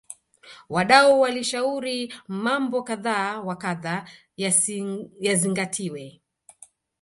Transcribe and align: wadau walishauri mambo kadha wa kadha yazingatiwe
wadau 0.69 1.19
walishauri 1.21 2.13
mambo 2.27 2.83
kadha 2.83 3.41
wa 3.41 3.55
kadha 3.57 4.09
yazingatiwe 5.21 6.21